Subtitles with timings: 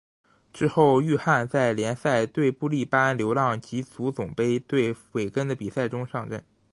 [0.51, 6.43] 之后域汉在联赛对布力般流浪及足总杯对韦根的比赛中上阵。